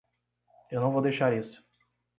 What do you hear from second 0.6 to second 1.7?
Eu não vou deixar isso.